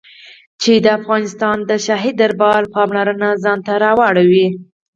[0.61, 4.47] چې د افغانستان د شاهي دربار پاملرنه ځان ته را واړوي.